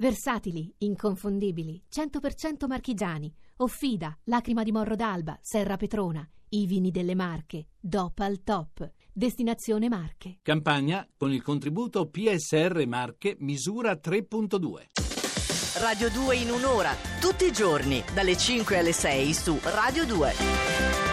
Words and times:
Versatili, 0.00 0.74
inconfondibili, 0.78 1.82
100% 1.90 2.66
marchigiani. 2.66 3.30
Offida, 3.58 4.16
Lacrima 4.24 4.62
di 4.62 4.72
Morro 4.72 4.96
d'Alba, 4.96 5.38
Serra 5.42 5.76
Petrona. 5.76 6.26
I 6.52 6.64
vini 6.64 6.90
delle 6.90 7.14
Marche. 7.14 7.66
DOP 7.78 8.18
al 8.20 8.42
top. 8.42 8.90
Destinazione 9.12 9.90
Marche. 9.90 10.38
Campagna 10.40 11.06
con 11.18 11.34
il 11.34 11.42
contributo 11.42 12.08
PSR 12.08 12.82
Marche 12.86 13.36
misura 13.40 13.92
3.2. 13.92 14.86
Radio 15.82 16.08
2 16.10 16.36
in 16.36 16.50
un'ora, 16.50 16.94
tutti 17.20 17.44
i 17.44 17.52
giorni, 17.52 18.02
dalle 18.14 18.38
5 18.38 18.78
alle 18.78 18.92
6 18.92 19.34
su 19.34 19.58
Radio 19.62 20.06
2. 20.06 21.09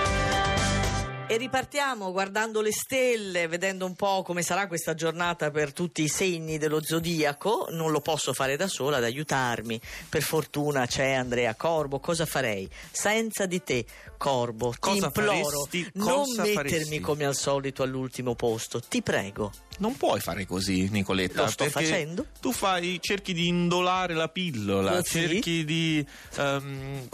E 1.30 1.36
ripartiamo 1.36 2.14
guardando 2.14 2.62
le 2.62 2.72
stelle, 2.72 3.48
vedendo 3.48 3.86
un 3.86 3.96
po' 3.96 4.24
come 4.24 4.42
sarà 4.42 4.66
questa 4.66 4.94
giornata 4.94 5.52
per 5.52 5.74
tutti 5.74 6.02
i 6.02 6.08
segni 6.08 6.58
dello 6.58 6.82
zodiaco. 6.82 7.68
Non 7.72 7.92
lo 7.92 8.00
posso 8.00 8.32
fare 8.32 8.56
da 8.56 8.70
sola, 8.70 8.98
ad 8.98 9.04
aiutarmi. 9.04 9.80
Per 10.08 10.22
fortuna 10.22 10.86
c'è 10.86 11.12
Andrea 11.12 11.54
Corbo. 11.56 12.00
Cosa 12.00 12.26
farei 12.26 12.70
senza 12.92 13.46
di 13.46 13.62
te, 13.62 13.86
Corbo? 14.16 14.74
Cosa 14.80 15.12
ti 15.12 15.20
imploro, 15.20 15.66
faresti? 15.66 15.92
non 15.96 16.08
Cosa 16.08 16.42
mettermi 16.44 16.64
faresti? 16.70 17.00
come 17.02 17.26
al 17.26 17.36
solito 17.36 17.84
all'ultimo 17.84 18.34
posto. 18.34 18.80
Ti 18.80 19.02
prego. 19.02 19.52
Non 19.78 19.96
puoi 19.98 20.20
fare 20.20 20.46
così, 20.46 20.90
Nicoletta. 20.90 21.44
Lo 21.44 21.48
sto 21.50 21.66
perché 21.66 21.84
facendo. 21.86 22.26
Tu 22.42 22.52
fai, 22.52 22.98
cerchi 23.02 23.34
di 23.34 23.48
indolare 23.48 24.14
la 24.14 24.28
pillola, 24.30 24.98
Oh, 24.98 25.04
sì? 25.04 25.20
cerchi 25.20 25.64
di. 25.66 26.06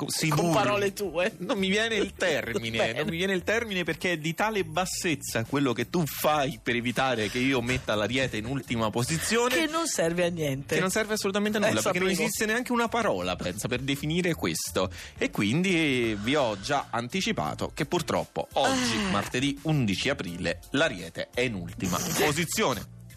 sedurre. 0.07 0.41
Con 0.41 0.51
parole 0.53 0.93
tue. 0.93 1.33
Non 1.37 1.57
mi 1.57 1.69
viene 1.69 1.95
il 1.95 2.13
termine, 2.15 2.93
non 2.93 3.07
mi 3.07 3.17
viene 3.17 3.33
il 3.33 3.43
termine 3.43 3.83
perché 3.83 4.13
è 4.13 4.17
di 4.17 4.33
tale 4.33 4.63
bassezza 4.63 5.43
quello 5.43 5.73
che 5.73 5.89
tu 5.89 6.05
fai 6.05 6.59
per 6.61 6.75
evitare 6.75 7.29
che 7.29 7.39
io 7.39 7.61
metta 7.61 7.95
l'ariete 7.95 8.37
in 8.37 8.45
ultima 8.45 8.89
posizione. 8.89 9.55
Che 9.55 9.67
non 9.67 9.87
serve 9.87 10.25
a 10.25 10.29
niente. 10.29 10.75
che 10.75 10.81
non 10.81 10.89
serve 10.91 11.13
assolutamente 11.13 11.57
a 11.57 11.61
Eh, 11.61 11.67
nulla 11.69 11.81
perché 11.81 11.99
non 11.99 12.07
sapevo. 12.09 12.25
esiste 12.27 12.45
neanche 12.45 12.71
una 12.71 12.87
parola, 12.87 13.35
pensa, 13.35 13.67
per 13.67 13.79
definire 13.81 14.33
questo. 14.33 14.89
E 15.17 15.29
quindi 15.31 16.17
vi 16.21 16.35
ho 16.35 16.59
già 16.59 16.87
anticipato 16.89 17.71
che 17.73 17.85
purtroppo 17.85 18.47
oggi, 18.53 18.95
Ah. 19.07 19.09
martedì 19.11 19.57
11 19.63 20.09
aprile, 20.09 20.59
l'Ariete 20.71 21.29
è 21.33 21.41
in 21.41 21.55
ultima 21.55 21.97
posizione. 21.97 22.31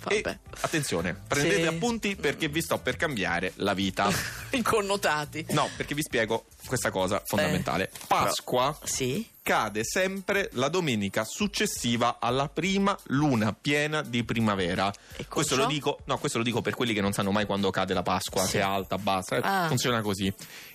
E 0.09 0.21
Vabbè. 0.23 0.39
attenzione, 0.61 1.15
prendete 1.27 1.63
Sì. 1.63 1.67
appunti 1.67 2.15
perché 2.17 2.49
vi 2.49 2.61
sto 2.63 2.79
per 2.79 2.97
cambiare 2.97 3.53
la 3.57 3.75
vita. 3.75 4.09
I 4.53 4.63
connotati. 4.63 5.47
No, 5.51 5.69
perché 5.77 5.95
vi 5.95 6.03
spiego 6.03 6.45
questa 6.67 6.91
cosa 6.91 7.21
fondamentale. 7.25 7.89
Eh, 7.93 7.99
Pasqua 8.07 8.79
Sì? 8.85 9.29
Cade 9.47 9.85
sempre 9.85 10.51
la 10.55 10.69
domenica 10.69 11.23
successiva 11.25 12.17
alla 12.19 12.49
prima 12.49 12.99
luna 13.11 13.53
piena 13.53 14.03
di 14.03 14.25
primavera. 14.25 14.93
Questo 15.29 15.55
lo, 15.55 15.67
dico, 15.67 16.01
no, 16.07 16.19
questo 16.19 16.39
lo 16.39 16.43
dico 16.45 16.63
per 16.63 16.75
quelli 16.75 16.93
che 16.93 17.01
non 17.01 17.13
sanno 17.13 17.31
mai 17.31 17.47
quando 17.47 17.71
cade 17.71 17.95
la 17.95 18.03
Pasqua, 18.03 18.43
Sì. 18.43 18.49
se 18.51 18.59
è 18.59 18.63
alta, 18.63 18.99
bassa, 18.99 19.37
eh, 19.37 19.41
Ah. 19.45 19.69
funziona 19.69 20.01
così. 20.03 20.33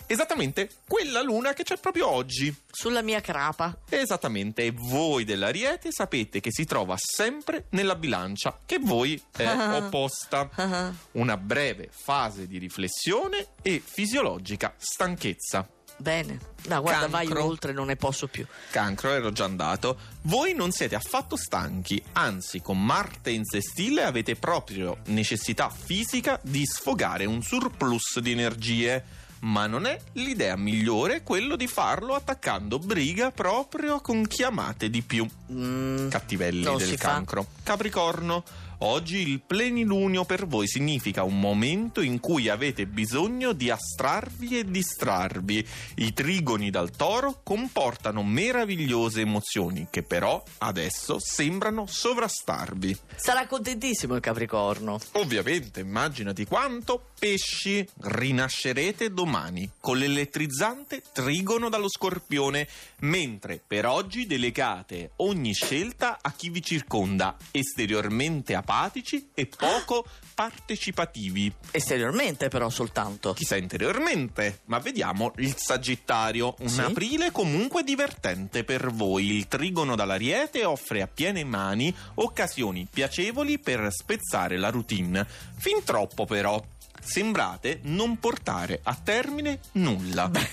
Esattamente 0.08 0.70
quella 0.88 1.22
luna 1.22 1.52
che 1.52 1.64
c'è 1.64 1.78
proprio 1.80 2.08
oggi. 2.08 2.54
Sulla 2.72 3.02
mia 3.02 3.20
crapa. 3.20 3.78
Esattamente, 3.90 4.64
e 4.64 4.72
voi 4.74 5.26
dell'Ariete 5.26 5.92
sapete 5.92 6.40
che 6.40 6.50
si 6.52 6.64
trova 6.64 6.96
sempre 6.98 7.66
nella 7.72 7.96
bilancia, 7.96 8.58
che 8.66 8.80
voi 8.80 9.22
è 9.36 9.44
Ah. 9.44 9.76
opposta. 9.76 10.50
Ah. 10.56 10.94
Una 11.12 11.36
breve 11.36 11.90
fase 11.92 12.48
di 12.48 12.58
riflessione 12.58 13.48
e 13.62 13.82
fisiologica 13.84 14.74
stanchezza. 14.78 15.68
Bene. 16.02 16.40
No, 16.68 16.82
guarda, 16.82 17.08
vai 17.08 17.26
Cancro. 17.26 17.46
oltre, 17.46 17.74
non 17.74 17.88
ne 17.88 17.96
posso 17.96 18.28
più. 18.28 18.46
Cancro, 18.72 19.12
ero 19.12 19.32
già 19.32 19.46
andato. 19.46 19.98
Voi 20.24 20.54
non 20.54 20.72
siete 20.72 20.96
affatto 20.96 21.36
stanchi, 21.36 22.04
anzi, 22.14 22.62
con 22.62 22.84
Marte 22.84 23.30
in 23.32 23.46
sestile 23.46 24.04
avete 24.04 24.36
proprio 24.36 24.98
necessità 25.06 25.70
fisica 25.70 26.40
di 26.44 26.66
sfogare 26.66 27.26
un 27.26 27.42
surplus 27.42 28.20
di 28.20 28.32
energie. 28.32 29.20
Ma 29.42 29.66
non 29.66 29.88
è 29.88 30.00
l'idea 30.14 30.56
migliore 30.56 31.24
quello 31.24 31.56
di 31.56 31.66
farlo 31.66 32.14
attaccando 32.14 32.78
briga 32.78 33.32
proprio 33.32 34.00
con 34.00 34.28
chi 34.28 34.44
amate 34.44 34.92
di 34.92 35.02
più. 35.02 35.28
Mm, 35.52 36.10
Cattivelli 36.10 36.64
del 36.64 36.82
si 36.82 36.98
fa. 36.98 37.10
cancro. 37.10 37.46
Capricorno. 37.64 38.44
Oggi 38.84 39.30
il 39.30 39.42
plenilunio 39.42 40.26
per 40.26 40.48
voi 40.48 40.68
significa 40.68 41.22
un 41.22 41.40
momento 41.40 42.02
in 42.02 42.20
cui 42.20 42.50
avete 42.50 42.88
bisogno 42.88 43.54
di 43.54 43.70
astrarvi 43.70 44.58
e 44.58 44.66
distrarvi. 44.66 45.68
I 45.98 46.14
trigoni 46.14 46.72
dal 46.72 46.90
toro 46.90 47.42
comportano 47.44 48.24
meravigliose 48.24 49.22
emozioni 49.22 49.86
che 49.92 50.02
però 50.02 50.44
adesso 50.60 51.20
sembrano 51.20 51.86
sovrastarvi. 51.86 52.98
sarà 53.16 53.46
contentissimo 53.46 54.16
il 54.16 54.22
Capricorno. 54.22 55.00
Ovviamente, 55.12 55.82
immaginati 55.82 56.46
quanto 56.46 57.10
pesci 57.20 57.88
rinascerete 58.00 59.14
domani 59.14 59.70
con 59.80 59.98
l'elettrizzante 59.98 61.04
trigono 61.14 61.70
dallo 61.70 61.88
scorpione, 61.88 62.68
mentre 63.02 63.62
per 63.66 63.86
oggi 63.86 64.26
delegate 64.26 65.12
ogni 65.18 65.41
scelta 65.52 66.20
a 66.22 66.32
chi 66.32 66.50
vi 66.50 66.62
circonda, 66.62 67.36
esteriormente 67.50 68.54
apatici 68.54 69.30
e 69.34 69.48
poco 69.48 70.06
partecipativi. 70.36 71.52
Esteriormente, 71.72 72.48
però, 72.48 72.70
soltanto. 72.70 73.34
Chissà 73.34 73.56
interiormente, 73.58 74.62
ma 74.66 74.78
vediamo 74.80 75.34
il 75.38 75.56
Sagittario. 75.58 76.56
Un 76.60 76.70
Sì. 76.70 76.82
aprile 76.82 77.32
comunque 77.32 77.84
divertente 77.84 78.64
per 78.64 78.92
voi. 78.92 79.36
Il 79.36 79.48
trigono 79.48 79.96
dall'Ariete 79.96 80.64
offre 80.66 81.02
a 81.02 81.08
piene 81.08 81.44
mani 81.44 81.94
occasioni 82.16 82.88
piacevoli 82.90 83.58
per 83.60 83.88
spezzare 83.92 84.58
la 84.58 84.70
routine. 84.70 85.26
Fin 85.58 85.84
troppo 85.84 86.26
però. 86.26 86.64
Sembrate 87.04 87.80
non 87.86 88.20
portare 88.20 88.80
a 88.84 88.96
termine 88.96 89.60
nulla. 89.74 90.30
Beh, 90.30 90.48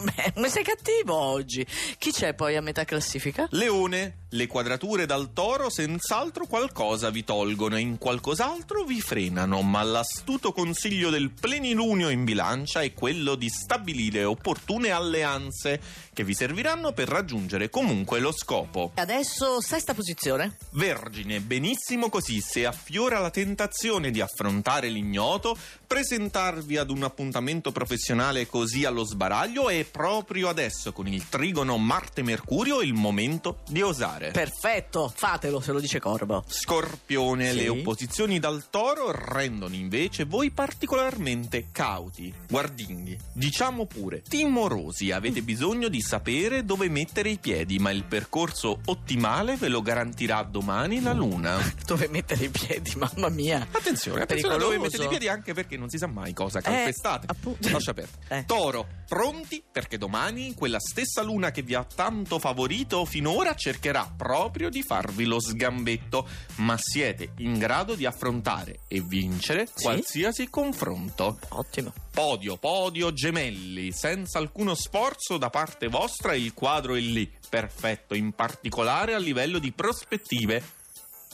ma 0.36 0.48
sei 0.48 0.64
cattivo 0.64 1.14
oggi. 1.14 1.66
Chi 1.98 2.10
c'è 2.10 2.34
poi 2.34 2.56
a 2.56 2.60
metà 2.60 2.84
classifica? 2.84 3.46
Leone, 3.50 4.26
le 4.30 4.46
quadrature 4.46 5.06
dal 5.06 5.32
toro 5.32 5.70
senz'altro 5.70 6.46
qualcosa 6.46 7.10
vi 7.10 7.24
tolgono 7.24 7.76
e 7.76 7.80
in 7.80 7.98
qualcos'altro 7.98 8.84
vi 8.84 9.00
frenano, 9.00 9.62
ma 9.62 9.82
l'astuto 9.82 10.52
consiglio 10.52 11.10
del 11.10 11.30
plenilunio 11.30 12.08
in 12.08 12.24
bilancia 12.24 12.82
è 12.82 12.92
quello 12.92 13.34
di 13.34 13.48
stabilire 13.48 14.24
opportune 14.24 14.90
alleanze 14.90 15.80
che 16.12 16.24
vi 16.24 16.34
serviranno 16.34 16.92
per 16.92 17.08
raggiungere 17.08 17.70
comunque 17.70 18.20
lo 18.20 18.32
scopo. 18.32 18.92
Adesso, 18.94 19.60
sesta 19.60 19.94
posizione. 19.94 20.56
Vergine, 20.70 21.40
benissimo 21.40 22.08
così, 22.08 22.40
se 22.40 22.66
affiora 22.66 23.20
la 23.20 23.30
tentazione 23.30 24.10
di 24.10 24.20
affrontare 24.20 24.88
l'ignoto, 24.88 25.56
presentarvi 25.86 26.76
ad 26.76 26.90
un 26.90 27.04
appuntamento 27.04 27.70
professionale 27.72 28.46
così 28.46 28.84
allo 28.84 29.04
sbaraglio 29.04 29.68
è 29.68 29.83
proprio 29.84 30.48
adesso 30.48 30.92
con 30.92 31.06
il 31.06 31.28
trigono 31.28 31.76
Marte-Mercurio 31.78 32.80
il 32.80 32.94
momento 32.94 33.58
di 33.68 33.82
osare. 33.82 34.30
Perfetto, 34.30 35.12
fatelo 35.14 35.60
se 35.60 35.72
lo 35.72 35.80
dice 35.80 35.98
Corbo. 36.00 36.44
Scorpione, 36.46 37.50
Sì. 37.50 37.56
le 37.56 37.68
opposizioni 37.68 38.38
dal 38.38 38.68
toro 38.70 39.10
rendono 39.12 39.74
invece 39.74 40.24
voi 40.24 40.50
particolarmente 40.50 41.68
cauti, 41.72 42.32
guardinghi, 42.48 43.18
diciamo 43.32 43.86
pure 43.86 44.22
timorosi. 44.22 45.10
Avete 45.10 45.42
bisogno 45.42 45.88
di 45.88 46.00
sapere 46.00 46.64
dove 46.64 46.88
mettere 46.88 47.30
i 47.30 47.38
piedi, 47.38 47.78
ma 47.78 47.90
il 47.90 48.04
percorso 48.04 48.80
ottimale 48.86 49.56
ve 49.56 49.68
lo 49.68 49.82
garantirà 49.82 50.42
domani 50.42 51.00
la 51.00 51.12
luna. 51.12 51.58
Dove 51.84 52.08
mettere 52.08 52.44
i 52.44 52.48
piedi, 52.48 52.94
mamma 52.96 53.28
mia. 53.28 53.66
Attenzione, 53.70 54.22
attenzione 54.22 54.56
dove 54.58 54.78
mettete 54.78 55.04
i 55.04 55.08
piedi 55.08 55.28
anche 55.28 55.52
perché 55.52 55.76
non 55.76 55.88
si 55.90 55.98
sa 55.98 56.06
mai 56.06 56.32
cosa 56.32 56.60
calpestate. 56.60 57.26
appunto. 57.28 57.68
Lascia 57.70 57.90
aperto. 57.90 58.18
Eh. 58.28 58.44
Toro, 58.46 58.86
pronti 59.08 59.62
perché 59.74 59.98
domani 59.98 60.54
quella 60.54 60.78
stessa 60.78 61.20
luna 61.20 61.50
che 61.50 61.62
vi 61.62 61.74
ha 61.74 61.82
tanto 61.82 62.38
favorito 62.38 63.04
finora 63.04 63.54
cercherà 63.56 64.08
proprio 64.16 64.68
di 64.68 64.84
farvi 64.84 65.24
lo 65.24 65.40
sgambetto, 65.40 66.28
ma 66.58 66.76
siete 66.78 67.32
in 67.38 67.58
grado 67.58 67.96
di 67.96 68.06
affrontare 68.06 68.82
e 68.86 69.00
vincere 69.00 69.66
Sì? 69.66 69.82
qualsiasi 69.82 70.48
confronto. 70.48 71.40
Ottimo. 71.48 71.92
Podio, 72.12 72.56
podio, 72.56 73.12
gemelli, 73.12 73.90
senza 73.90 74.38
alcuno 74.38 74.76
sforzo 74.76 75.38
da 75.38 75.50
parte 75.50 75.88
vostra 75.88 76.36
il 76.36 76.54
quadro 76.54 76.94
è 76.94 77.00
lì, 77.00 77.28
perfetto, 77.48 78.14
in 78.14 78.32
particolare 78.32 79.14
a 79.14 79.18
livello 79.18 79.58
di 79.58 79.72
prospettive. 79.72 80.62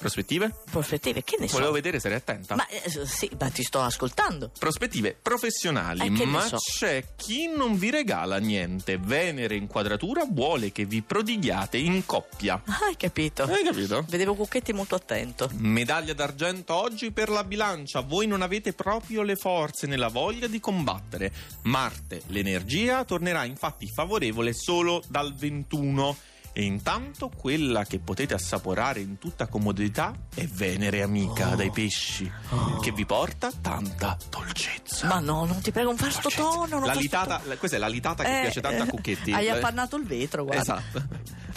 Prospettive? 0.00 0.54
Prospettive, 0.70 1.22
che 1.22 1.36
ne 1.38 1.46
so? 1.46 1.56
Volevo 1.56 1.72
vedere 1.72 2.00
se 2.00 2.06
eri 2.08 2.16
attenta. 2.16 2.54
Ma 2.56 2.66
eh, 2.68 2.82
sì, 3.06 3.30
ma 3.38 3.50
ti 3.50 3.62
sto 3.62 3.82
ascoltando. 3.82 4.50
Prospettive 4.58 5.14
professionali, 5.20 6.06
Eh, 6.06 6.24
ma 6.24 6.40
so. 6.46 6.56
c'è 6.56 7.04
chi 7.16 7.48
non 7.54 7.76
vi 7.76 7.90
regala 7.90 8.38
niente. 8.38 8.96
Venere 8.96 9.56
in 9.56 9.66
quadratura 9.66 10.24
vuole 10.26 10.72
che 10.72 10.86
vi 10.86 11.02
prodighiate 11.02 11.76
in 11.76 12.06
coppia. 12.06 12.62
Ah, 12.64 12.78
Hai 12.86 12.96
capito? 12.96 13.42
Hai 13.42 13.62
capito? 13.62 14.04
Vedevo 14.08 14.34
Cucchetti 14.34 14.72
molto 14.72 14.94
attento. 14.94 15.50
Medaglia 15.58 16.14
d'argento 16.14 16.72
oggi 16.74 17.10
per 17.12 17.28
la 17.28 17.44
bilancia. 17.44 18.00
Voi 18.00 18.26
non 18.26 18.40
avete 18.40 18.72
proprio 18.72 19.20
le 19.22 19.36
forze 19.36 19.86
né 19.86 19.96
la 19.98 20.08
voglia 20.08 20.46
di 20.46 20.60
combattere. 20.60 21.30
Marte, 21.64 22.22
l'energia, 22.28 23.04
tornerà 23.04 23.44
infatti 23.44 23.86
favorevole 23.92 24.54
solo 24.54 25.02
dal 25.08 25.34
21. 25.34 26.16
E 26.52 26.62
intanto 26.64 27.30
quella 27.34 27.84
che 27.84 27.98
potete 28.00 28.34
assaporare 28.34 29.00
in 29.00 29.18
tutta 29.18 29.46
comodità 29.46 30.12
è 30.34 30.44
Venere 30.46 31.02
amica 31.02 31.52
Oh. 31.52 31.56
dai 31.56 31.70
pesci, 31.70 32.30
Oh. 32.50 32.78
che 32.80 32.90
vi 32.92 33.06
porta 33.06 33.50
tanta 33.60 34.16
dolcezza. 34.28 34.79
Ma 35.04 35.18
no, 35.20 35.44
non 35.44 35.60
ti 35.60 35.70
prego, 35.72 35.88
non 35.88 35.98
fare 35.98 36.10
sto 36.10 36.28
tono. 36.30 36.66
non 36.78 36.80
la 36.86 36.92
far 36.94 37.02
litata, 37.02 37.38
tono. 37.38 37.56
questa 37.56 37.76
è 37.76 37.80
la 37.80 37.88
litata 37.88 38.24
che 38.24 38.38
Eh, 38.38 38.40
piace 38.42 38.60
tanto 38.60 38.82
a 38.82 38.86
eh, 38.86 38.88
Cucchetti. 38.88 39.32
Hai 39.32 39.46
Eh, 39.46 39.50
appannato 39.50 39.96
il 39.96 40.04
vetro, 40.04 40.44
guarda. 40.44 40.62
Esatto. 40.62 41.02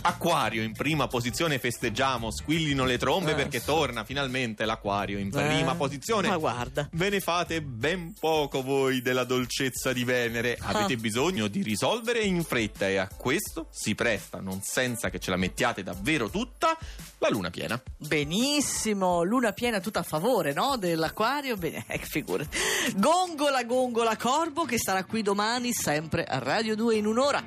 Acquario 0.05 0.63
in 0.63 0.73
prima 0.73 1.07
posizione, 1.07 1.59
festeggiamo, 1.59 2.29
squillino 2.29 2.83
le 2.83 2.97
trombe 2.97 3.31
Eh, 3.31 3.35
perché 3.35 3.59
sì. 3.59 3.65
torna 3.65 4.03
finalmente 4.03 4.65
l'acquario 4.65 5.17
in 5.17 5.27
Eh, 5.27 5.31
prima 5.47 5.75
posizione. 5.75 6.27
Ma 6.27 6.35
guarda. 6.37 6.89
Ve 6.91 7.09
ne 7.09 7.19
fate 7.21 7.61
ben 7.61 8.13
poco 8.19 8.61
voi 8.61 9.01
della 9.01 9.23
dolcezza 9.23 9.93
di 9.93 10.03
Venere. 10.03 10.57
Ah. 10.59 10.69
Avete 10.73 10.97
bisogno 10.97 11.47
di 11.47 11.61
risolvere 11.63 12.19
in 12.19 12.43
fretta 12.43 12.87
e 12.89 12.97
a 12.97 13.07
questo 13.07 13.67
si 13.71 13.95
presta, 13.95 14.41
non 14.41 14.61
senza 14.61 15.09
che 15.09 15.19
ce 15.19 15.29
la 15.29 15.37
mettiate 15.37 15.83
davvero 15.83 16.29
tutta, 16.29 16.77
la 17.23 17.29
luna 17.29 17.49
piena. 17.49 17.81
Benissimo, 17.97 19.23
luna 19.23 19.53
piena 19.53 19.79
tutta 19.79 19.99
a 19.99 20.03
favore, 20.03 20.51
no? 20.53 20.75
Dell'acquario. 20.77 21.55
Bene, 21.55 21.85
eh, 21.87 21.99
figurati. 21.99 22.49
Gongola, 22.95 23.63
gongola, 23.63 24.17
corbo 24.17 24.65
che 24.65 24.77
starà 24.77 25.05
qui 25.05 25.21
domani 25.21 25.71
sempre 25.73 26.25
a 26.25 26.39
Radio 26.39 26.75
2 26.75 26.95
in 26.95 27.05
un'ora. 27.05 27.43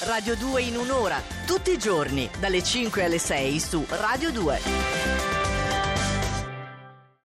Radio 0.00 0.36
2 0.36 0.62
in 0.62 0.76
un'ora, 0.76 1.20
tutti 1.46 1.72
i 1.72 1.78
giorni, 1.78 2.28
dalle 2.38 2.62
5 2.62 3.04
alle 3.04 3.18
6 3.18 3.60
su 3.60 3.84
Radio 3.88 4.30
2. 4.30 5.15